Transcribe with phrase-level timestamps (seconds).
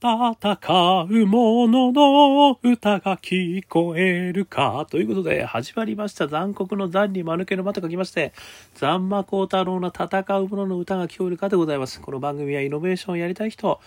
[0.00, 4.86] 戦う者の歌が聞こえるか。
[4.88, 6.28] ということで、始まりました。
[6.28, 8.32] 残酷の残に間抜けの間と書きまして、
[8.76, 12.00] 残魔高太郎の戦う者の歌が聞こえるかでございます。
[12.00, 13.80] この番組はイノベーションをやりたい人、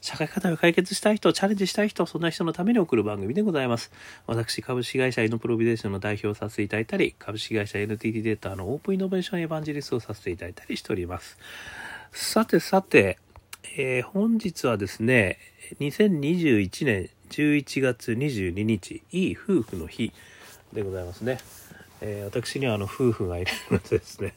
[0.00, 3.90] 社会課題を解決したい人、チャレンジしたい人、そんな人のために送る番組でございます。
[4.28, 11.36] 私、株式会社イノプロビデーションの代表をさせていただいたり、株式会社 NTT データのオープンイノベーションエヴァンジリストをさせていただいたりしております。
[12.12, 13.18] さてさて、
[13.64, 15.38] えー、本日はですね、
[15.80, 20.12] 2021年11月22日、いい夫婦の日
[20.72, 21.38] でございますね。
[22.00, 24.34] えー、私にはあの夫婦がいるのでですね、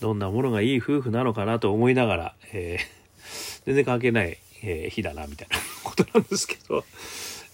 [0.00, 6.84] どんなものがいい夫婦なのかなと思いながら、えー、全然関係ない、え日だな、みたいなことなんですけど、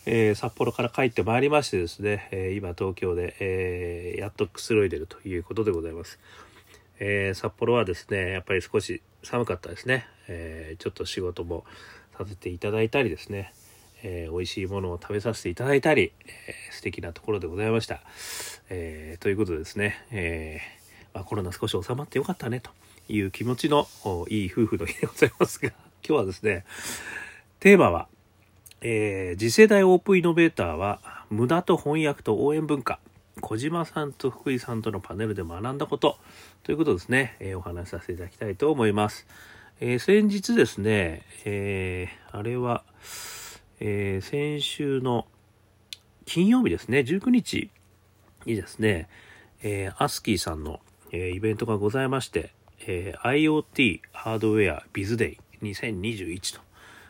[0.07, 6.19] え札幌から帰ってまいりましてですね、え今東京で、えやっとくつろいでるということでございます。
[7.01, 10.07] え札幌はですね、やっぱり少し寒かったですね。
[10.29, 11.65] えちょっと仕事も
[12.17, 13.53] させていただいたりですね、
[14.03, 18.01] えー、美味しいものを食べさせていただいたり、えー、素敵なところでございました。
[18.69, 20.61] えー、ということでですね、え
[21.13, 22.71] まあ、コロナ少し収まってよかったねと
[23.09, 23.89] いう気持ちの
[24.29, 25.71] いい夫婦の日でございますが、
[26.07, 26.65] 今日はですね、
[27.59, 28.09] テーマは、
[28.83, 32.99] え次世代オープンイノベーターは無駄と翻訳と応援文化。
[33.41, 36.19] 小島さんと福井さんとのパネルで学んだこと
[36.63, 39.27] ということですね、えお話しさせていただきたいと思います。
[39.81, 42.85] えー、先日ですね、えー、あれは、
[43.81, 45.27] え、先週の
[46.27, 47.71] 金曜日ですね、19日
[48.45, 49.09] にですね、
[49.63, 50.81] えー、アスキーさんの、
[51.13, 52.53] え、イベントがございまして、
[52.87, 56.61] え、IoT ハードウェア BizDay 2021と、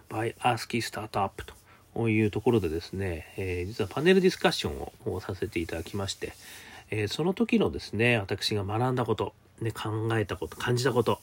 [0.09, 1.31] by ASCII Startup
[1.95, 6.35] というところでですね、え、実はパネルディスカッションをさせていただきまして、
[6.91, 11.21] えー、その時のですね、私が学んだこと、ね、考えたこと、感じたこと、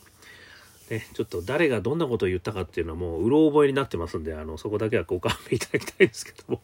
[0.90, 6.62] ね、ちょっと誰がどんなことを言ったかっていうのはもううろ覚えになってますんで、あの、そこだけはご勘弁いただきたいんですけども、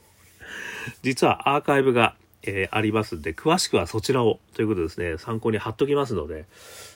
[1.02, 6.46] 実はアーカイブが、えー、ありますんで、詳しくはそちらをということですね、参考に貼っときますので、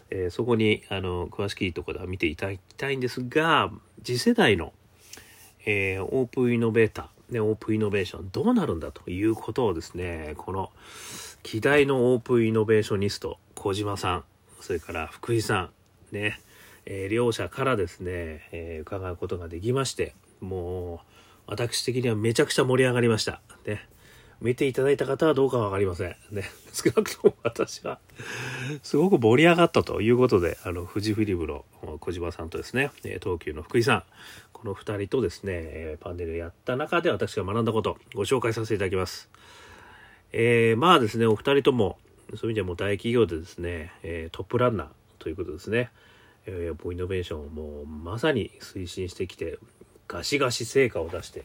[0.10, 3.72] えー、そこに、あの、詳しいところでは見ていただきたいんですが、
[4.04, 4.72] 次世代の、
[5.66, 10.72] えー、オープンイノベーター、ね、オープンイノベーションどうなるんだということをですね、この、
[11.48, 14.24] 希代のオープンイノベーショニスト、小島さん、
[14.60, 15.70] それから福井さ
[16.12, 16.42] ん、ね、
[16.86, 21.00] えー、両者からですね、えー、伺うことができまして、もう、
[21.48, 23.40] 私的にはめちゃくちゃ盛り上がりました。
[23.66, 23.88] ね。
[24.42, 26.18] 見ていただいた方はどうかわかりません。
[26.32, 26.44] ね。
[26.74, 28.02] 少なくとも私は、
[28.84, 31.64] すごく盛り上がったということで、あの、富士フィリムの
[32.02, 32.92] 小島さんとですね、
[33.24, 34.04] 東急の福井さん、
[34.52, 39.30] この2人とですね、パネルやった中で私が学んだこと、ご紹介させていただきます。
[40.32, 41.98] えー、まあですね、お二人とも、
[42.36, 44.88] そういう意味ではもう大企業でですね、えー、トップランナー
[45.20, 45.90] ということですね。
[46.48, 49.60] えー、イノベーションをもうまさに推進してきて
[50.08, 51.44] ガシガシ成果を出して、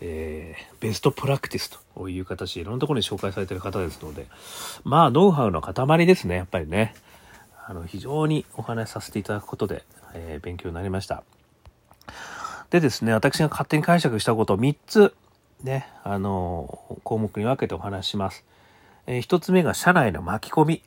[0.00, 4.26] えー、ベストプラクティスという形いろんなところに紹介されてる方ですので
[4.84, 6.94] まあノウハウの塊ですねやっぱりね
[7.66, 11.24] あの非常にお話しさせていただくことで、えー、勉強になりました
[12.68, 15.14] でですね私が勝手に解釈したことを3つ
[15.62, 18.44] ねあの項目に分けてお話します、
[19.06, 20.82] えー、1つ目が社内の巻き込み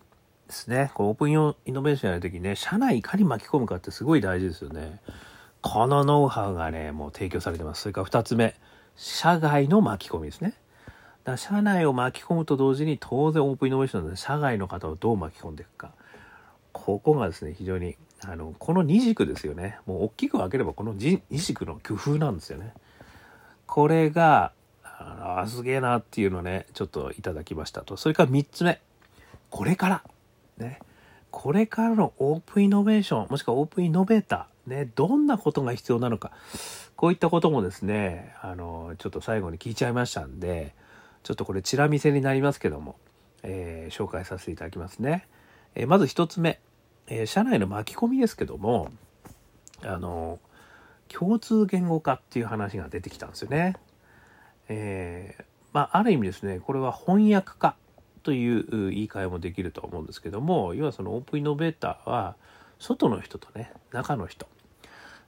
[0.51, 0.91] ですね。
[0.93, 1.33] こうオープンイ
[1.71, 4.99] ノベーションやるときね、社内いかに巻き込むかってすごい大事ですよね。
[5.61, 7.83] このノウハウがね、もう提供されてます。
[7.83, 8.55] それから2つ目、
[8.97, 10.53] 社外の巻き込みですね。
[11.23, 15.91] だから社内を巻き込むと同時に当然オープンイノベーションなので社外の方をどう巻き込んでいくか。
[16.73, 17.95] ここがですね、非常に、
[18.25, 19.79] あの、この二軸ですよね。
[19.85, 22.73] もう大きく分ければこの二軸の工夫なんですよね。
[23.67, 24.51] これが、
[25.41, 27.97] あすげえなっていうのね、ちょっといただきましたと。
[27.97, 28.79] それから3つ目。
[29.49, 30.03] これから。
[30.57, 30.79] ね、
[31.31, 36.31] これからのオープンイノベーション、もしくはオープンイノベーター、ね、どんなことが必要なのか、
[36.95, 40.75] こういったこともですね、あの、ちょっと最後に聞いちゃいましたんで、
[41.23, 42.97] ちょっとこれチラ見せになりますけども、
[43.43, 45.27] えー、紹介させていただきますね。
[45.75, 46.59] えー、まず1つ目、
[47.07, 48.91] えー、社内の巻き込みですけども、
[49.83, 50.39] あの、
[51.07, 53.75] 共通言語化っていう話が出てきたんですよね。
[54.69, 55.43] えー、
[55.73, 57.75] まあ、ある意味ですね、これは翻訳化
[58.23, 62.35] という言い換えもできると思うんですけども要はそのオープンイノベーターは
[62.79, 64.47] 外の人とね中の人、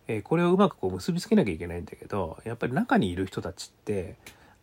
[0.08, 4.16] えー、これをうまくこう結びつけなきゃいけないんだけどやっぱり中にいる人たちって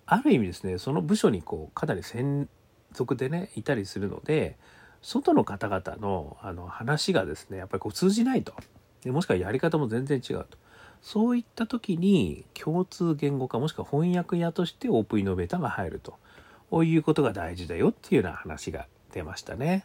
[0.06, 2.48] ある意味ですねその部署にこうかなり専
[2.92, 4.56] 属でねいたりするので
[5.02, 8.52] 外の方々のあの話がですねやっぱりこう通じないと。
[9.02, 10.58] でもしくはやり方も全然違うと。
[11.02, 16.14] そういった時に共通言語化もしくは翻訳屋としてオープンイノベーターが入ると。
[16.70, 19.84] こういうことが大事だよっていうような話が出ましたね。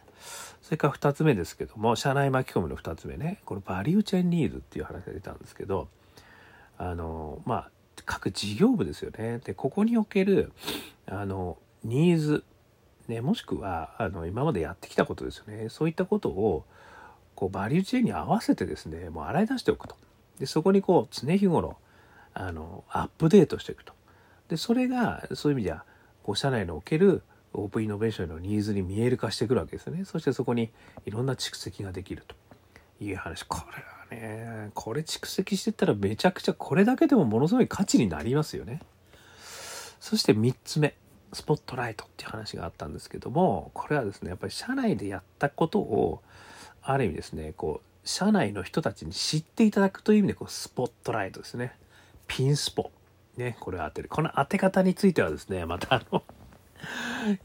[0.62, 5.88] それから2つ目ですけども、社内巻き込みの2つ目ね、このバリューチェーンニーズっていう話が出たんですけど、
[6.78, 7.70] あの、まあ、
[8.04, 9.40] 各事業部ですよね。
[9.44, 10.52] で、ここにおける、
[11.06, 12.44] あの、ニーズ、
[13.08, 15.68] ね、もしくは、あの、今までやってきたことですよね。
[15.70, 16.64] そういったことを、
[17.34, 19.96] こう、バリューチェーンに合わせてですね、もう洗い出しておくと。
[20.38, 21.76] で、そこにこう、常日頃、
[22.34, 23.92] あの、アップデートしていくと。
[24.48, 25.84] で、それが、そういう意味では、
[26.22, 27.22] こう、社内における
[27.56, 30.04] オープンイノベーションのニーズに見える化してくるわけですね。
[30.04, 30.70] そしてそこに
[31.06, 32.36] いろんな蓄積ができると
[33.02, 33.44] いう話。
[33.44, 33.62] こ
[34.10, 34.36] れは
[34.66, 38.80] ね、これ蓄積してったらめちゃくちゃこれだけでもものすごい価値になりますよね。
[40.00, 40.94] そして3つ目。
[41.32, 46.22] スポットライトっていう話があったんですけども、これはですね、やっぱり社内でやったことを、
[46.82, 51.74] ある意味ですね、こう、社内の人たちに知っていただくという意味で、こう、スポットライトですね。
[52.28, 52.90] ピンスポ。
[53.36, 54.08] ね、これを当てる。
[54.08, 56.22] この当て方についてはですね、またあの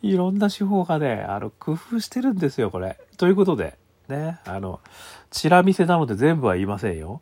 [0.02, 2.98] いろんな手法がね、あの、工夫してるんですよ、これ。
[3.18, 3.78] ということで、
[4.08, 4.80] ね、あの、
[5.32, 7.22] チラ見せなので全部は言いませんよ。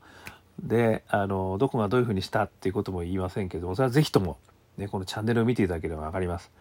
[0.62, 4.38] で、あの、どこがどういうふうにしたっていうことも言いませんけども、それはぜひとも、
[4.77, 6.51] ね、このチャンネルを見ていただければわかります。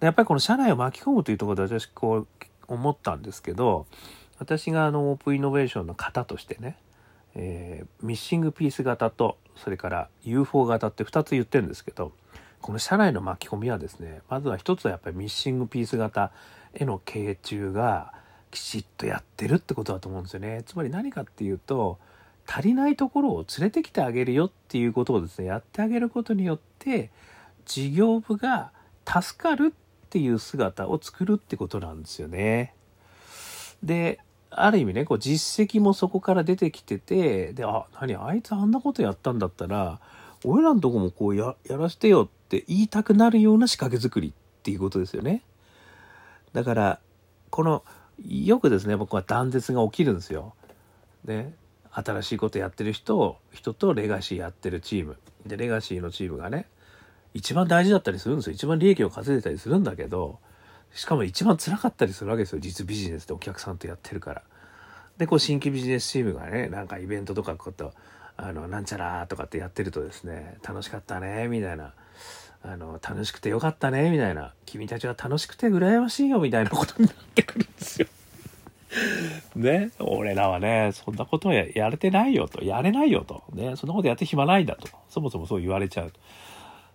[0.00, 2.26] でやっぱりこの社内を巻き込むというところで私こう
[2.68, 3.86] 思ったんですけど、
[4.38, 6.76] 私があのオープンイノベーションの型としてね、
[7.34, 12.12] えー、ミッシングピース型とそれから UFO 型って2つ言ってるんですけど
[12.60, 16.32] この社内の巻き込みはですねまずは一つはやっぱりミッシングピース型
[16.74, 18.12] への傾注が
[18.50, 21.98] きちっとやってるってことだと思うんですよねつまり何かっていうと
[22.46, 27.10] 足りないところを連れてきてあげるよっていうことをですねやってあげることによって
[27.64, 28.70] 事業部が
[29.06, 32.74] 助かるっていう姿を作るってことなんですよね。
[33.84, 34.20] で
[34.50, 40.00] ある意味ねこう実績もそこから出てきててであ何あいつあんなことやったんだったら
[40.44, 44.32] 俺らのとこもこうやらせてよって言いたくなるような仕掛け作りっ
[44.62, 45.42] ていうことですよね。
[46.52, 47.00] だから
[47.50, 47.82] この
[48.26, 50.54] よくですね僕は断絶が起きるんですよ。
[51.24, 51.54] ね
[51.90, 55.16] 新しいことやってる人人とレガシーやってるチーム
[55.46, 56.66] でレガシーのチームがね
[57.32, 60.38] 一番大事だったりするんですよ一番利益を稼いでたりするんだけど
[60.94, 62.60] しかも一番辛かったりするわけですよ。
[62.60, 64.42] 実ビジネスでお客さんとやってるから。
[65.18, 67.92] でこう新規ビジネスチームがねなんかイベントとかこと
[68.36, 71.92] あのなんちゃらとかってやってるとですね楽しかったねみたいな。
[72.66, 74.54] あの楽しくてよかったねみたいな。
[74.64, 78.08] 君たちは楽しくて羨ましいよみたいなことになってくるんですよ。
[79.54, 79.90] ね？
[79.98, 82.64] 俺らはねそんなことはやれてないよと。
[82.64, 83.42] やれないよと。
[83.52, 83.76] ね？
[83.76, 84.88] そんなことやって暇ないんだと。
[85.10, 86.12] そもそもそう言われちゃう。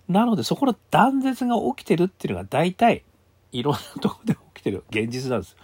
[0.08, 3.04] なのでそこの断絶が起きてるっていうのが大体
[3.52, 4.84] いろんなとこで起きてる。
[4.90, 5.56] 現実なんです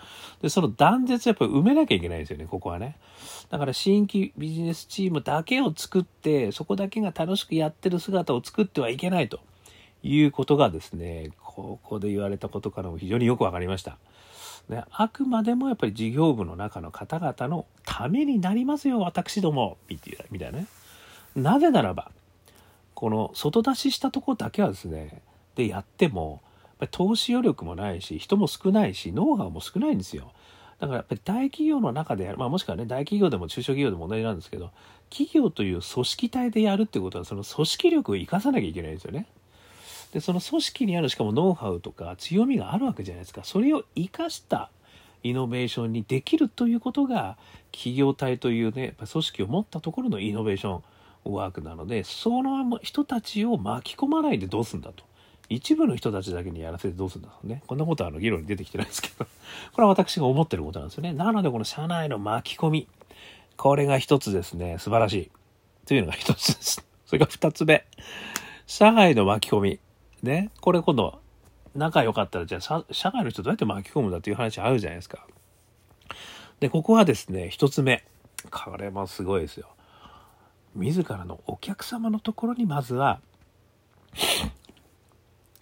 [0.42, 2.98] でその断絶やっぱり埋めなきゃいけないんですよねここはね。
[3.50, 9.40] だから新規ビジネスチームだけを作ってそこだけが楽しくやってる姿を作ってはいけないと
[10.04, 13.98] いうことがですねここで言われたことからも非常によく分かりました。
[14.70, 20.66] ね、あくまでもやっぱり事業部の中の方々のためになりますよ私どもみたいなね。
[21.36, 22.12] なぜならば
[22.94, 25.22] この外出ししたとこだけはですね
[25.56, 26.42] でやっても
[26.92, 30.32] 投資余力もないし人も少ないしノウハウも少ないんですよ。
[30.80, 34.72] だからやっぱり大企業の中でやる、まあ、もしくはね大企業でも中小企業でも同じなんですけど
[35.10, 39.28] 企業という組織体でやるってことはその組織力を生かさなきゃいけないんですよね。
[40.12, 43.44] でその組織にあるしかもノウハウとか強みがあるわけじゃないですか。
[43.44, 44.70] それを生かした
[45.24, 47.38] イノベーションにできるということが
[47.72, 55.04] 企業体というね組織を持ったところのイノベーションワークなのでその人たちを巻き込まないでどうすんだと。
[55.50, 57.62] 一部の人たちだけにやらせてどうするんだろうね。
[57.68, 59.26] こんなことはあの議論に出てきてないですけど、
[59.74, 61.14] これは私が思ってることなんですよね。
[61.14, 62.88] なのでこの社内の巻き込み、
[63.58, 65.32] これが一つですね、素晴らしい。
[65.86, 66.86] というのが一つです。
[67.06, 67.86] それから二つ目、
[68.66, 69.80] 社外の巻き込み。
[70.24, 71.20] ね、これ今度、
[71.76, 75.26] 仲良かったら、じゃあ社外の人どうやって巻き込むんだっていう話あるじゃないですか。
[76.60, 78.04] で、ここはですね、一つ目。
[78.50, 79.70] これもすごいですよ。
[80.76, 83.22] 自らのお客様のところにまずは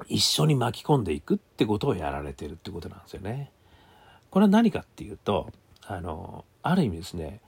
[0.07, 3.51] 一緒に巻き込んでいくってことをやられてるってことなんですよね。
[4.29, 5.51] これは何かっていうと
[5.85, 7.39] あのある意味ですね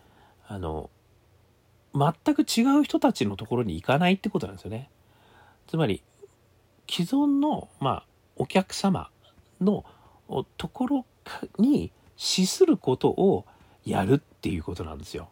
[0.47, 0.89] あの
[1.95, 4.89] 全く違う人たちのところに行かないってことなんですよね。
[5.67, 6.03] つまり
[6.89, 9.09] 既存の、まあ、お客様
[9.61, 9.85] の
[10.57, 11.05] ところ
[11.57, 13.45] に資することを
[13.85, 15.29] やるっていうことなんですよ。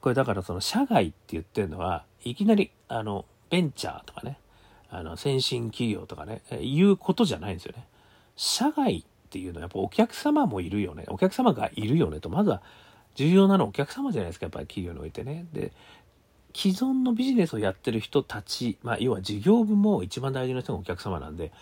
[0.00, 4.38] これだからその社外って言ってるのはいきなりあのベンチャーとかね
[4.90, 7.86] あの、先進企業とかね、いうことじゃないんですよね。
[8.36, 11.04] 社外っていうのはやっぱお客様もいるよね。
[11.08, 12.30] お客様がいるよねと。
[12.30, 12.62] まずは
[13.14, 14.46] 重要なのはお客様じゃないですか。
[14.46, 15.46] やっぱり企業においてね。
[15.52, 15.72] で、
[16.54, 21.52] 既存のビジネスをやってる人たち、まあ、要は事業部も一番大事な人がお客様なんで、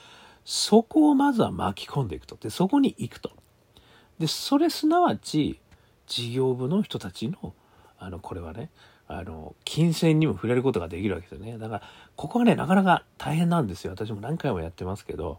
[0.44, 2.36] そこをまずは巻き込んでいくと。
[2.36, 3.32] で、そこに行くと。
[4.18, 5.58] で、それすなわち、
[6.06, 7.52] 事業部の人たちの、
[7.98, 8.70] あの、これはね、
[9.08, 11.58] あの、金銭にも触れることができるわけですよね。
[11.58, 11.82] だから、
[12.16, 13.92] ここはね、なかなか大変なんですよ。
[13.92, 15.38] 私も何回もやってますけど、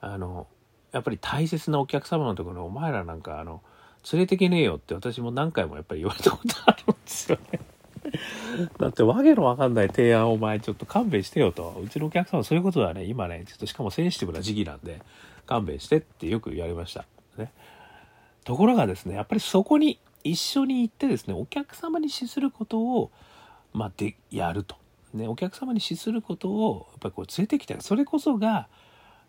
[0.00, 0.46] あの、
[0.92, 3.62] やっぱり大切なお客様のところにお前らなんか、あの、
[4.12, 7.60] 連れてけねえよって私も何回もやっぱり言われたことあるんですよね。
[8.78, 11.80] だってわけのわかんない提案をお前ちょっと勘弁してよと。
[11.82, 15.00] うちのお客様そういうことはね、今ね、ちょっとしかもセンシティブな時期なんで、
[15.46, 17.04] 勘弁してってよく言われました。
[17.36, 17.52] ね。
[18.44, 19.98] ところがですね、やっぱりそこに
[20.30, 23.10] 一緒に行ってですね、お客様に資することを、
[23.72, 24.76] まあ、で、やると。
[25.14, 27.80] ね、お客様に資することを、やっぱりこう連れてきた。
[27.80, 28.68] それこそが、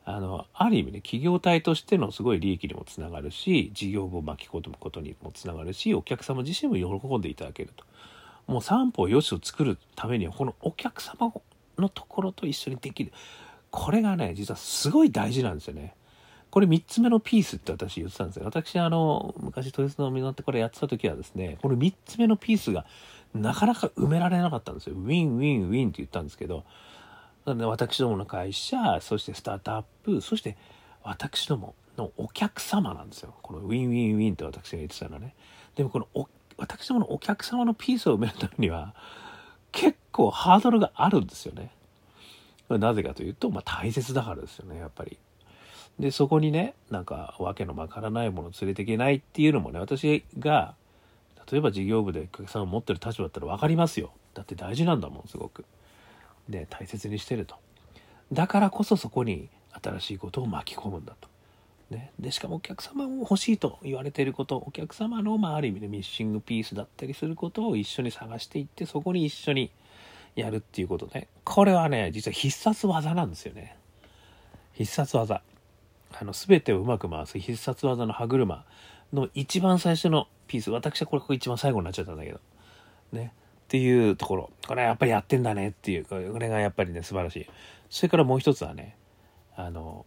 [0.05, 7.83] あの、ある意味ね、企業体としてのすごい利益にもつながるし、事業部を巻き込むことにもつながるし、お客様自身も喜んでいただけると。
[8.47, 11.33] もう三歩よしを作るためには、このお客様
[11.77, 13.11] のところと一緒にできる。
[13.69, 15.93] これがね、実はすごい大事なんですよね。
[16.49, 18.45] これ3つ目のピースって私言ってたんですよ。
[18.45, 22.85] 私、あの、昔、豊洲の港ってこれやってた時はですね、この3つ目のピースが
[23.33, 24.95] なかなか埋められなかったんですよ。
[24.95, 26.63] ウィン、ウィン、ウィンって言ったんですけど、
[27.45, 30.57] 私どもの会社、そしてスタートアップ、そして
[31.03, 33.33] 私どものお客様なんですよ。
[33.41, 35.33] このウィンウィンウィンって私が言ってたのはね。
[35.75, 36.27] でもこの
[36.57, 38.93] 私どものお客様のピースを埋めるためには、
[39.71, 41.71] 結構ハードルがあるんですよね。
[42.69, 45.17] なぜかというと、まあ大切だからですよね、やっぱり。
[45.99, 50.75] で、そこにね、なんか、わけのわからないものを連れていけないっていうのもね、私が、
[51.51, 54.11] 例えば事業部でお客さんを持ってる立場だったら分かりますよ。
[54.33, 55.65] だって大事なんだもん、すごく。
[56.49, 57.55] で、大切にしてると。
[58.31, 61.29] だからこそそこに新しいことを巻き込むんだと。
[61.89, 69.71] ね、でしかもお客様も欲しいと言われていることお客様の、まあ、ある意味でミッシングピースだったりすることを一緒に探していってそこに一緒に
[70.35, 73.77] やるっていうことねこれはね実は必殺技なんですよね
[74.73, 75.41] 必殺技
[76.11, 78.65] あの、全てをうまく回す必殺技の歯車
[79.13, 80.71] の一番最初のピース。
[80.71, 82.39] 私はこれここ一番最後になっちゃったんだけど。
[83.11, 83.33] ね。
[83.65, 84.49] っていうところ。
[84.65, 86.05] これやっぱりやってんだねっていう。
[86.05, 87.47] これがやっぱりね、素晴らしい。
[87.89, 88.95] それからもう一つはね、
[89.55, 90.05] あの、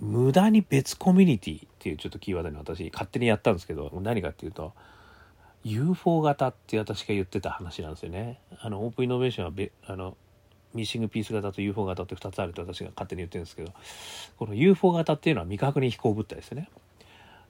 [0.00, 4.72] 無駄に別コミュニティっていうちょっとキーワードに私勝手にやったんですけど、何かっていうと、
[5.64, 8.40] UFO 型って私が言ってた話なんですよね。
[8.58, 10.16] あの、オープンイノベーションは、あの、
[10.74, 13.72] ミッシングピース型と UFO 型って2つあると私が勝手に言ってるんですけど
[14.36, 16.68] この UFO 型っていうのは未確認飛行物体ですね。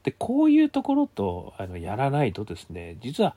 [0.03, 3.35] でこういうところとあのやらないとですね実は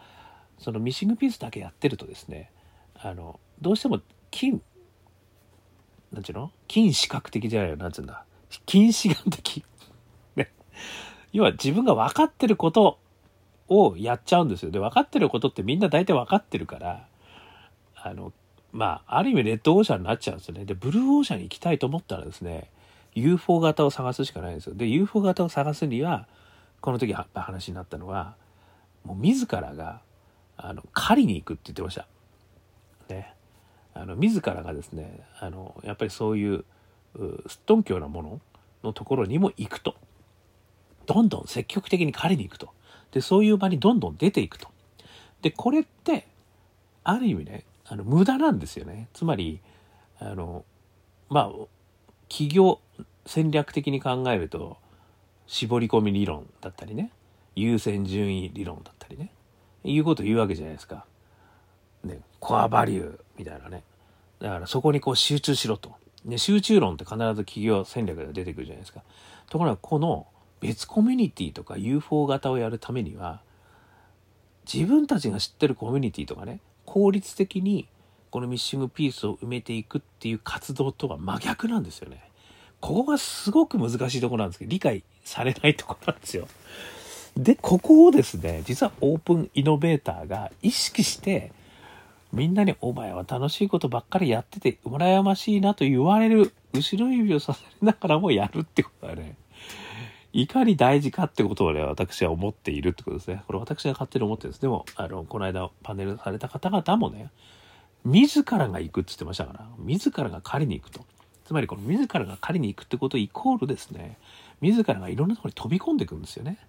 [0.60, 2.52] そのミッシングピースだけやってるとですね
[2.96, 4.02] あのどうしても
[4.32, 4.62] 金
[6.12, 6.52] なんていうの？
[6.68, 8.24] 金視覚的じゃないよなんつうんだ。
[8.66, 9.64] 近視眼的。
[10.36, 10.52] ね。
[11.34, 12.98] 要は自分が分かってること
[13.68, 14.72] をやっちゃうんですよ。
[14.72, 17.08] で分かってることってみんな大体分かってるから
[17.96, 18.32] あの
[18.72, 20.66] まあ、ある意味レッドオーシャンになっちゃうんですよね。
[20.66, 22.70] で、ブルーオーシャンに行きたいと思ったらですね、
[23.16, 24.76] UFO 型を探すしかないんですよ。
[24.76, 26.28] で、UFO 型を探すには、
[26.82, 28.36] この時話になったのは、
[29.04, 30.02] もう自らが、
[30.58, 32.08] あの、狩りに行くって言ってました。
[33.10, 33.34] ね。
[33.94, 36.66] あの、自らがですね、あの、やっぱりそういう、
[37.48, 38.42] すっとんきょうなもの
[38.84, 39.96] のところにも行くと。
[41.08, 42.70] どんどん積極的に狩りに行くと。
[43.12, 44.68] で、そういう場にどんどん出ていくと。
[45.42, 46.28] で、これって、
[47.04, 49.08] ある意味ね、あの無駄なんですよね。
[49.14, 49.62] つまり
[50.20, 50.66] あの
[51.30, 51.52] まあ
[52.30, 52.80] 企業
[53.26, 54.78] 戦略的に考えると
[55.48, 57.12] 絞り込み理論だったりね
[57.56, 59.32] 優先順位理論だったりね
[59.84, 61.06] いうこと言うわけじゃないですか。
[62.04, 63.84] ね、コアバリューみたいなね。
[64.40, 65.96] だからそこにこう集中しろと。
[66.26, 69.02] ね、集中論って必ず企業戦略が出てくるじゃないですか。
[69.50, 70.28] ところがこの
[70.60, 73.42] 別コミュニティとか UFO 型をやるためには
[74.72, 76.60] 自分たちが知ってるコミュニティとかね
[76.98, 77.88] 効率的に
[78.32, 82.24] このミッシングピースを埋めていくっていう活動とは真逆なんですよね。
[82.80, 86.48] ここがすごく難しいところなんですけど、理解されないところなんですよ。
[87.38, 91.52] で、ここをですね、実はオープンイノベーターが意識して、
[92.34, 99.36] みんなにお前は楽しいことばっかりやってて、羨ましいなと言われる、後ろ指をさせながらもやるってことはね、
[100.34, 103.44] いかに大事かってことをね、私は思っているってことですね。
[103.48, 104.62] これ私が勝手に思ってるんです。
[104.62, 107.32] でも、あの、この間パネルされた方々もね、
[108.06, 111.06] 自らが行くって言ってましたから、自らが狩りに行くと。
[111.46, 114.18] つまりこの自らが狩りに行くってことイコールですね、
[114.62, 116.60] 自らがいろんなところに飛び込んでいくんですよね。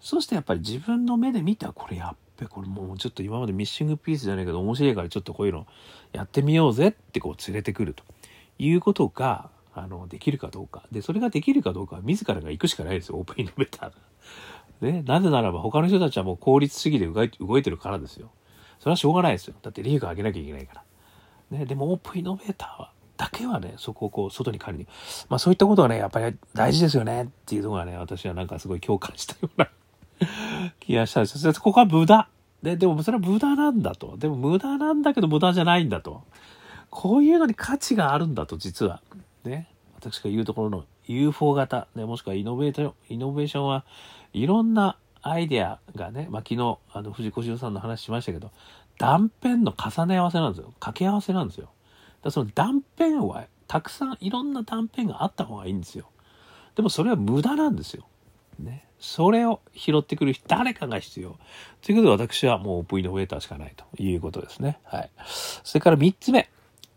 [0.00, 5.66] そしてやっぱり自分の目で見たこれやっべ、これもうちょっと今までミッシングピースじゃないけど面白いからちょっとこういうの
[6.12, 8.04] やってみようぜってこう連れてくると
[8.58, 10.84] いうことが、あの、できるかどうか。
[10.90, 13.96] で、それができるかどうかは自らが行くしかないですよ、オープンイノベーターが。
[14.80, 17.06] ね、なぜならば他の人たちはもう効率主義で
[17.40, 18.30] 動いてるからですよ。
[18.78, 19.54] それはしょうがないですよ。
[19.62, 21.58] だって利益を上げなきゃいけないから。
[21.58, 24.88] ね、でもオープンイノベーターは、だけはね、そこをこう、外に借りに。
[25.28, 29.68] まあそういったことはね、やっぱり大事ですよねっていうのがね、私はなんかすごい共感したような
[30.80, 31.52] 気がしたんですよ。
[31.54, 32.28] ここは無駄。
[32.62, 34.16] で、でもそれは無駄なんだと。
[34.16, 36.24] でも無駄なんだけど無駄じゃないんだと。
[36.90, 39.02] こういうのに価値があるんだと、実は。
[39.48, 39.68] ね。
[39.96, 43.84] 私が言うところの UFO 型、ね、もしくはイノベー、イノベーションは
[44.32, 48.50] いろんなアイデアがね、まあ、昨日、あの、藤子不二雄さんの話しましたけど、
[48.98, 50.68] 断片の重ね合わせなんですよ。
[50.78, 51.70] 掛け合わせなんですよ。
[52.22, 56.08] だその断片は、たくさんいろんな断片があった方がいいんですよ。
[56.76, 58.06] でもそれは無駄なんですよ。
[58.58, 58.86] ね。
[58.98, 61.36] それを拾ってくる誰かが必要。
[61.82, 64.78] ということで私はもうオープンイノベーターしかないということですね。
[64.84, 65.10] はい。
[65.64, 66.48] それから3つ目。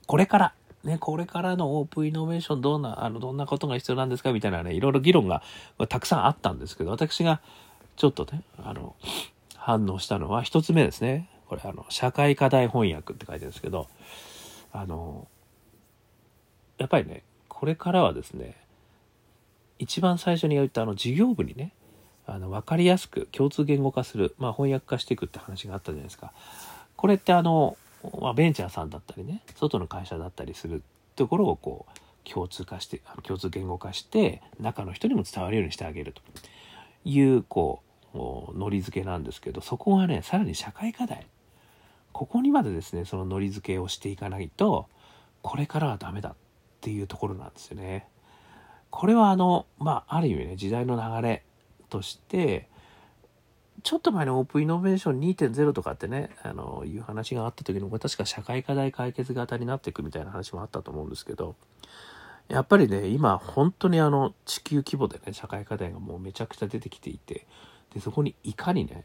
[0.06, 0.54] これから。
[0.84, 5.44] ね、これからのオープンイノベーションどんな、あの、どんなことが必要なんですかみたいなね、いろいろ議論が
[5.90, 7.42] たくさんあったんですけど、私が
[7.98, 8.96] ちょっとね、あの、
[9.56, 11.30] 反応したのは一つ目ですね。
[11.48, 13.88] これ、あの、社会課題翻訳って書いてるんですけど、
[14.72, 15.28] あの、
[16.78, 18.56] やっぱりね、これからはですね、
[19.80, 21.74] 一番最初に言ったあの事業部にね、
[22.26, 26.32] あの分かりやすく共通言語化する、まあ、翻訳化していくって話があったじゃないですか。
[26.96, 27.76] これってあの、
[28.22, 30.84] まあ、ベンチャーさんだったりね外の会社だったりする
[31.16, 36.22] ところをこう共通化して共通言語化して中の人にも伝わるようにしてあげると
[37.04, 37.82] いうこ
[38.14, 38.18] う
[38.58, 41.28] ノリ付けなんですけどそこがねさらに社会課題
[42.12, 44.88] ここにまでですねそのノリ付けをしていかないと
[45.42, 46.34] これからはダメだっ
[46.82, 48.08] ていうところなんですよね。
[48.90, 51.44] これはあのまあある意味ね時代の流れ
[51.90, 52.69] として
[53.84, 61.56] ちょっと前のオープンイノベーション2.0とかってね、あの、いう話があった時の、これ確か社会課題解決型になっていくみたいな話もあったと思うんですけど、
[62.48, 67.46] やっぱりね、今本当にあの、地球規模でね、社会課題がもうめちゃくちゃ出てきていて、
[67.94, 69.04] で、そこにいかにね、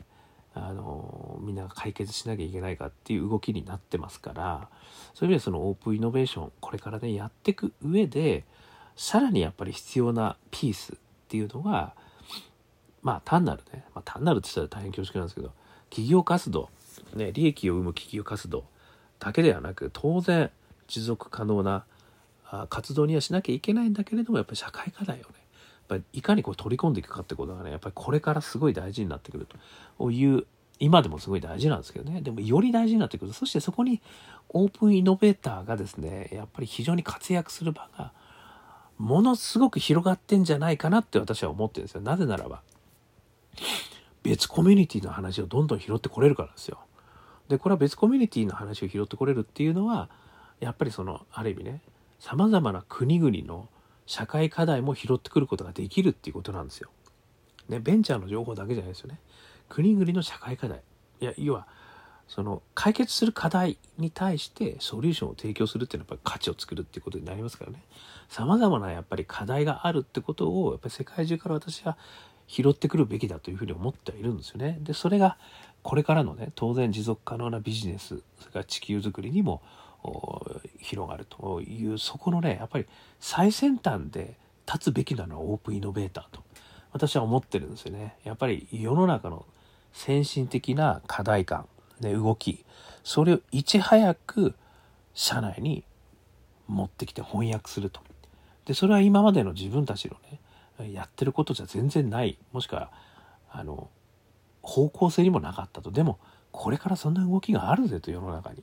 [0.55, 4.69] あの、みんなが解決しなきゃいけないかっていう動きになってますから、
[5.13, 8.45] そういう意味でそのオープンイノベーション、これからね、やっていく上で、
[8.97, 10.97] さらにやっぱり必要なピースっ
[11.29, 11.95] ていうのが、
[13.05, 15.53] まあ単なるね、まあ、単なるって言ったら大変恐縮なんですけど
[15.91, 16.71] 企業活動、
[17.15, 18.65] ね、利益を生む企業活動
[19.21, 20.51] だけではなく当然
[20.89, 21.85] 持続可能な
[22.69, 25.35] 活動にはしなきゃいけないんだけれどもやっぱり社会課題をねやっ
[25.89, 29.47] ぱりいかにこう取り込んでいくかってことがねやっぱりこれからすごい大事になってくる
[29.99, 30.11] と。
[30.11, 30.47] いう
[30.81, 32.21] 今でもすごい大事なんですけどね。
[32.21, 34.01] でもより大事になってくるそしてそこに
[34.49, 38.13] オープンイノベーターがですねやっぱり非常に活躍する場が
[38.99, 42.01] ものすごく広がってんじゃないかなって私は思ってるんですよ。
[42.01, 42.63] なぜならば
[44.23, 46.79] 別コミュニティの話をどんどん拾ってこれるからですよ。
[47.49, 50.09] でこれは別コミュニティの話を拾ってこれるっていうのは
[50.61, 51.83] やっぱりそのある意味ね
[52.19, 53.69] さまざまな国々の
[54.07, 56.91] 社会課題も拾ってくることができるっていうことなんですよ。
[57.69, 59.19] ね、ベンチャーの情報だけじゃないですよね。
[59.69, 60.83] 国々の社会課題。
[61.21, 61.67] いや、要は、
[62.27, 67.83] その解決する課題に対してソリューションを提供するっていうのはやっぱり価値を作るっていうことになりますからね。
[68.29, 71.99] 様々なやっぱり課題があるってことをやっぱり世界中から私は
[72.47, 74.79] 拾ってくるべきだというふうに思ってはいるんですよね。
[74.81, 75.39] で、それが
[75.83, 79.63] これからのね、当然持続可能なビジネス、それから地球づくりにも
[80.79, 82.87] 広がるという、そこのね、やっぱり
[83.21, 86.43] 最先端で立つべきなのはオープンイノベーターと
[86.93, 88.17] 私は思ってるんですよね。
[88.25, 89.45] やっぱり世の中の
[89.93, 91.67] 先進的な課題感、
[92.01, 92.65] ね、動き、
[93.03, 94.55] それをいち早く
[95.13, 95.85] 社内に
[96.67, 98.01] 持ってきて翻訳すると。
[98.65, 100.41] で、それは今までの自分たちのね、
[100.83, 102.39] やってることじゃ全然ない。
[102.53, 102.91] もしくは
[103.51, 103.89] あの
[104.63, 105.91] 方向性にもなかったと。
[105.91, 106.19] でも
[106.51, 108.63] これからそんな動きがあるぜと世の中に。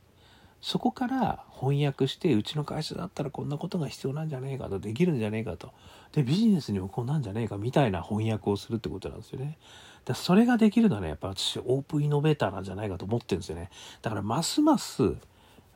[0.62, 4.80] そこから翻訳してうちの会社だったらこんなことが必要なんじゃねえかと。
[4.80, 5.72] できるんじゃねえかと。
[6.12, 9.58] でビジネスにもこうなんじゃねえかみたいな翻訳をするってことなんですよね。
[10.06, 13.70] でそれができるのはねやっぱ私オープンイノベーターなんじゃないかと思ってるんですよね。
[14.02, 15.16] だからますます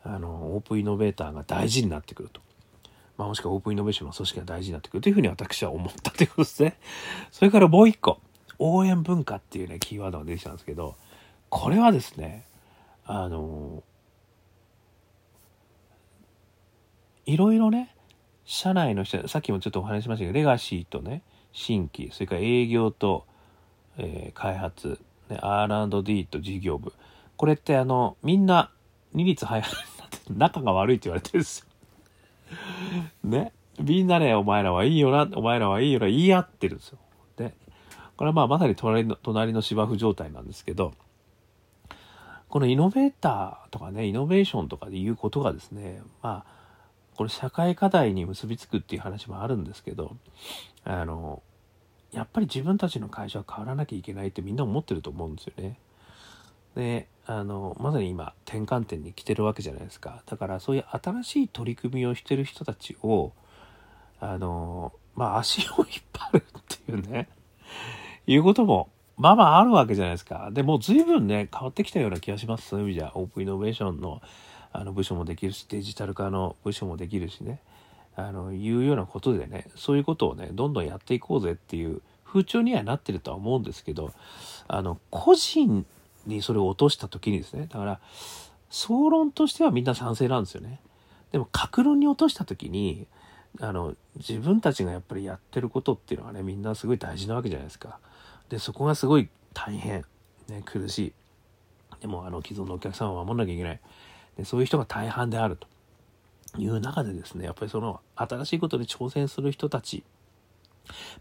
[0.04, 2.42] あのオープンイノベーターが大事になってくると。
[3.18, 6.78] まあ、もしくはオープンイノベーションの組織が大事になってくるというふうに私は思ったということですね。
[7.32, 8.20] それからもう一個、
[8.60, 10.96] 応援文化っていうね、キーワードが出てきたんですけど、
[11.50, 12.46] これはですね、
[13.06, 13.84] あの、
[17.26, 17.96] いろいろね、
[18.46, 23.26] 社内の人、さっきもちょっとお話ししましたけど、レガシーとね、新規、それから営業と、
[23.98, 25.00] えー、開発、
[25.30, 26.94] ね、R&D と事業部。
[27.38, 28.72] これってあの、みんな
[29.14, 29.66] 二律背反に
[30.00, 31.66] なって仲が悪いって言われてるんですよ。
[33.24, 33.54] ね。
[33.80, 37.00] みんなね、お前らはいいよな、お前らはいいよな、言い合ってるんですよ。
[37.36, 37.54] で、
[38.16, 40.94] これはまあまさに隣の、隣の芝生状態なんですけど、
[42.48, 46.56] このイノベーターとかね、イノベーションとかで言うことがですね、まあ、
[47.16, 50.16] これ社会課題に結びつくっていう話もあるんですけど、
[50.86, 51.44] あの、
[52.12, 55.78] やっぱり自分たちの会社は変わらなきゃいけないってみんな思ってると思うんですよね。
[56.76, 63.34] であのまさに今転換点に来てるわけじゃないですかだからそういう新しい取り組みをしてる人たちを
[64.20, 67.30] あのまあ足を引っ張るっていうね
[68.28, 70.50] いうこともまあまああるわけじゃないですか。
[70.52, 72.68] でもう随分ね、変わってきたような気がします。
[72.68, 74.22] そういう意味じゃ、オープンイノベーションの
[74.74, 77.62] あの部署もできるし、デジタル化の部署もできるしね、
[78.18, 84.12] あの、いうようなことでね、そういうことをね、どんどんやっていこうぜっていう風潮にはなってるとは思うんですけど、
[84.68, 85.86] あの、個人
[86.26, 88.00] にそれを落とした時にですね、だから、
[88.70, 90.80] 総論としてはみんな賛成なんですよね。
[91.32, 93.08] でも、格論に落とした時に、
[93.62, 98.00] あの、自分たちがやっぱりやってることっていうのはね、みんなすごい大事なわけじゃないですか。
[98.50, 100.04] で、そこがすごい大変、
[100.48, 101.14] ね、苦しい。
[102.02, 103.80] でも、あの、既存のお客様を守んなきゃいけない。
[104.38, 105.68] でそういう人が大半であると
[106.60, 110.04] いう中でですね、やっぱりその新しいことに挑戦する人たち、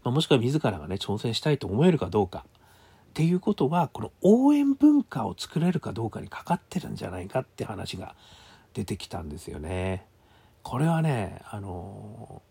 [0.03, 2.45] まあ、もしくは自らがね、挑戦したいと思えるかどうか、
[3.15, 8.13] っていうことは、この応援文化を作れるかどうかにかかってるんじゃないかって話が
[8.73, 10.05] 出てきたんですよね。
[10.63, 12.41] これはね、あの、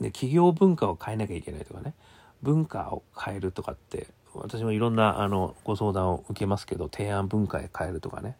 [0.00, 1.94] ね、企業文化を変えなきゃいけないとかね、
[2.42, 8.36] 文化を変えるとかって、私もいろんなあのご相談を受けますけど、提案文化へ変えるとかね、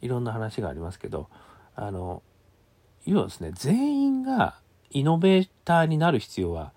[0.00, 1.28] いろんな話がありますけど、
[1.74, 2.22] あの、
[3.04, 4.54] 要はですね、全員が
[4.88, 6.72] イノベーターになる必要は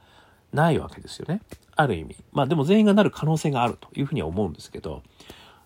[0.51, 1.39] ないわけですよね。
[1.75, 2.15] ある意味。
[2.31, 5.03] まあでも全員がなる可能性があるというふうには思うんですけど、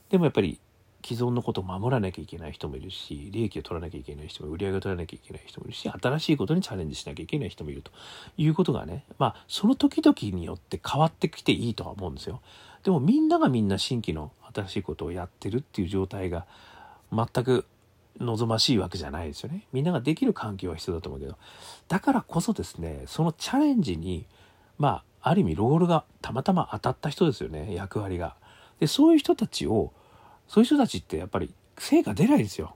[0.10, 0.60] でもやっぱり
[1.06, 7.92] 既存のことを守らなきゃいけない人もいるし、利益を取らなきゃいけない人も、売り上げを取らなきゃいけない人もいるし、新しいことにチャレンジしなきゃいけない人もいると
[8.38, 12.42] いうことがね、まあその時々によって変わってきていいとは思うんですよ。
[12.84, 16.46] でもみんながみんな新規の新しいことをやってるっていう状態が
[17.12, 17.66] 全く
[18.20, 19.66] 望ましいわけじゃないですよね。
[19.72, 21.38] みんなができる環境は必要だと思うけど、
[21.88, 24.26] だからこそですね、そのチャレンジに、
[24.78, 28.36] まあある意味ロールがたまたま当たった人ですよね役割が。
[28.80, 29.92] でそういう人たちを
[30.48, 32.76] そういう人たちってやっぱり成果出ないですよ。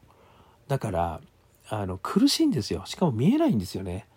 [0.67, 1.21] だから
[1.69, 4.07] あの苦しいんですよしかも見えないんですよね。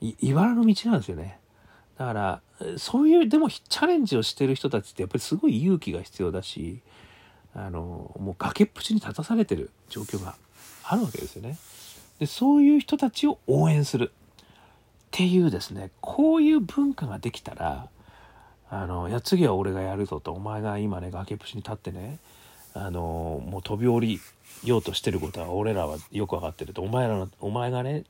[0.00, 1.38] いわらの道なんですよね。
[1.96, 2.42] だから
[2.78, 6.80] そういうでもチャレンジをしてる人たちってやっぱりすごい勇気が必要だし
[7.54, 10.34] あのもう崖っぷちに立たされてる状況が
[10.84, 11.56] あるわけですよね。
[12.18, 14.12] でそういう人たちを応援する。
[15.12, 17.88] っていうですねこういう文化ができたら
[18.70, 22.18] あのいや次は俺がやるぞとお前が今ね崖っぷちに立ってね
[22.72, 24.20] あのもう飛び降り
[24.64, 28.04] ようとしてることは俺らはよく分かってるとお前らのお前がね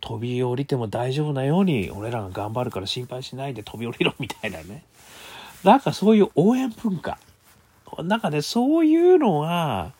[0.00, 4.82] 飛び降りても大丈夫なように俺らが頑張るから心配しないで飛び降りろみたいなね
[5.62, 7.20] なんかそういう応援文化
[8.02, 9.92] なんかねそういうのが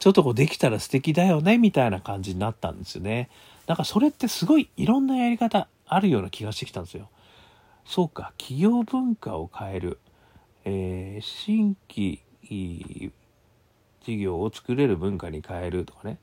[0.00, 3.28] ちょっとこうできたら素敵だよねみたいな感じになったんですよね。
[3.66, 7.08] だからそれってすごいいろんなやり方あるような気がしてきたんですよ。
[7.84, 9.98] そうか、企業文化を変える、
[10.64, 12.22] えー、新規
[14.02, 16.18] 事業を作れる文化に変えるとかね、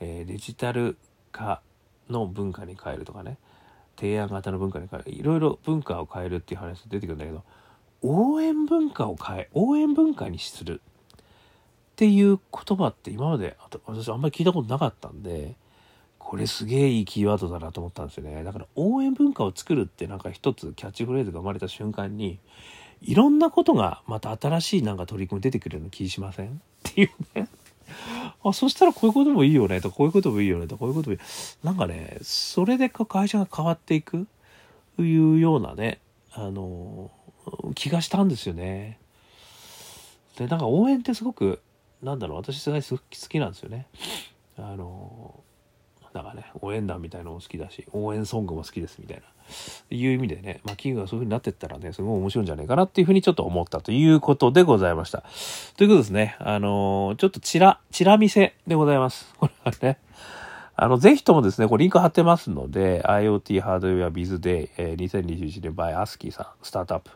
[0.00, 0.96] えー、デジタル
[1.30, 1.62] 化
[2.08, 3.38] の文化に変えるとかね、
[3.96, 7.44] 提案型の文化に変える、いろいろ文化を変えるっていう話出てくるんだけど、
[8.02, 10.80] 応援文化を変え、応援文化にする
[11.92, 15.56] っていう言葉って今まで私あんまり聞いたことなかったんで、
[16.32, 18.42] これすげえいいキーワードだなと思ったんですよね。
[18.42, 22.38] だから応援文化を作るってなんか一つキャッチフレーズが生まれた瞬間に、
[23.02, 26.48] いろんなことがまた新しいなんか取り組み出てくるような気しません？
[26.48, 26.50] っ
[26.84, 27.48] ていうね。
[28.42, 31.20] あ、そしたらこういうこともいいよねと、こういうこともいいよねと、こういうこともいい。
[31.62, 34.26] なんかね、それで会社が変わっていく
[34.96, 36.00] というようなね、
[36.32, 37.10] あの、
[37.74, 38.98] 気がしたんですよね。
[40.38, 41.60] で、なんか応援ってすごく、
[42.02, 43.86] なんだろう、私すごい好きなんですよね。
[44.56, 45.38] あの、
[46.12, 49.22] だかね、応援団みたいなのも好きだし、応援ソングも好きですみたいな、
[49.90, 55.24] いう意味でね、まあ、キングがそういう風になってったらね、すごい面白いんじゃないかなっていうふうにちょっと思ったということでございました。
[55.76, 59.34] ということですね、あのー、ちょっとチラ、チラ見せでございます。
[59.40, 59.98] これはね。
[60.76, 67.10] あの、ぜひともですね、これリンク貼ってますので、IoT ハードウェアビズデイ、えー、2021年 by アスキーさん、スタートアップ、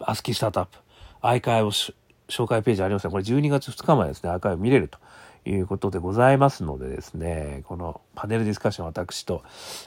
[0.00, 0.78] アスキースタートアップ、
[1.20, 3.10] アイカイを紹介ページありますね。
[3.10, 4.98] これ12月2日までですね、アーカイブ見れると
[5.44, 9.42] いうことでございますのでですね、このパネルディスカッション私と、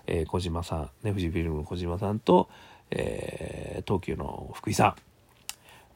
[0.08, 2.50] えー、小島さん、ね、富士フィルムの小島さんと、
[2.92, 4.96] えー、東急の福井さ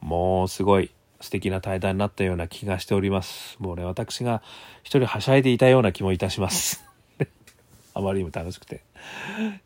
[0.02, 0.90] ん、もうすごい
[1.20, 3.56] 素敵な対談になったような気がしております。
[3.58, 4.42] もうね、私が
[4.82, 6.84] 一人はしゃいでいたような気もいたします。
[7.94, 8.82] あまりにも楽しくて。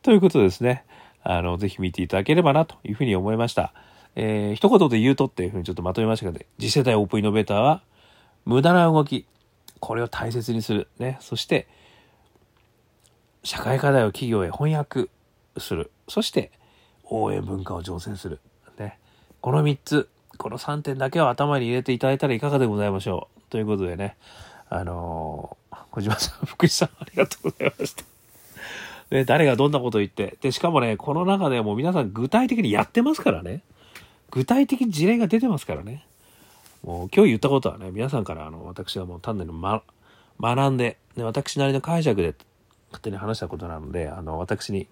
[0.02, 0.84] ということですね、
[1.22, 3.72] あの、ぜひ見ていただければなというふうに思いました。
[4.16, 7.82] えー、一言で言うとっていうふうにちょっとまとめましたけど、次世代オープンイノベーターは、
[8.44, 9.26] 無駄な動き、
[9.80, 10.88] これを大切にする。
[10.98, 11.18] ね。
[11.20, 11.66] そして、
[13.42, 15.08] 社会課題を企業へ翻訳
[15.58, 15.90] する。
[16.08, 16.52] そして、
[17.04, 18.40] 応援文化を醸成する。
[18.78, 18.98] ね。
[19.40, 23.40] この3つ、この3点だけを頭に入れていただいたらいかがでございましょう。
[23.50, 24.16] ということでね、
[24.68, 28.04] あのー、小島さん、福士さん、ありがとうございました。
[29.10, 30.36] ね、誰がどんなことを言って。
[30.40, 33.62] で、しかもね、この中でも皆さん具体的にやってますからね。
[34.30, 36.06] 具体的に事例が出てますからね。
[36.82, 39.82] もう今日言ったことはね、皆さんからあの、私はもう単なるま、
[40.40, 42.34] 学んで、ね、私なりの解釈で
[42.90, 44.88] 勝手に話したことなので、あの、私に、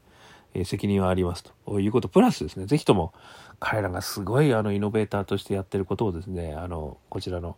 [0.55, 1.79] え責任はありますと。
[1.79, 3.13] いうこと、プラスですね、ぜひとも
[3.61, 7.57] 彼らがすごいあのイノベーターとしてやってることをですね、あの、こちらの、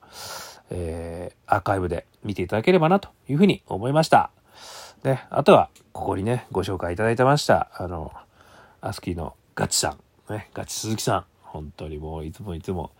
[0.71, 4.31] えー、アーカイブで見ていただければなというふうに思いました。
[5.03, 8.13] で、あとは、ここにね、ご紹介いただいてました、あの、
[8.81, 9.97] アスキーのガチさ
[10.29, 12.93] ん、ね、ガチ鈴木さん、本当にもういつもいつも、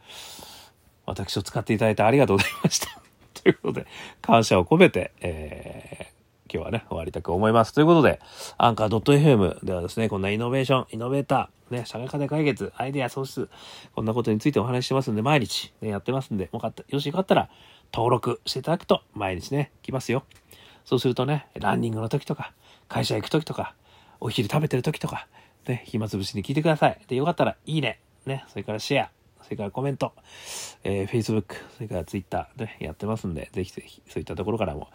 [1.11, 2.89] 私を使っていただいてありがとうございました。
[3.43, 3.87] ということで、
[4.23, 7.73] 感謝を込めて、えー、今日はね、終わりたく思います。
[7.73, 8.21] ということで、
[8.59, 13.49] アンカー .fm ではですね、こんなイノベーション、イノベーター、ね、社会課題解決、アイデア創出、
[13.95, 17.51] こんなことについてお話ししてますんで、毎日、ね、やってますんで、もかった、よしよかったら、
[17.93, 20.25] 登録していただくと、毎日ね、来ますよ。
[20.85, 22.53] そうするとね、ランニングの時とか、
[22.89, 23.75] 会社行く時とか、
[24.21, 25.27] お昼食べてる時とか、
[25.67, 27.01] ね、暇つぶしに聞いてください。
[27.09, 29.11] で、よかったら、いいね、ね、それからシェア、
[29.51, 30.13] それからコメント、
[30.85, 34.89] えー、Facebook、それから Twitter でやってますんで、ぜひぜひそういったところからも、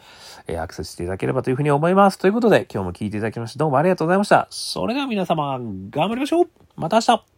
[0.48, 2.18] えー、アクセスしていただければというふうに思います。
[2.18, 4.48] ということで、今日も聞いていただきましてどうもありがとうございました。
[4.50, 7.35] それでは皆様、頑張りましょうまた明日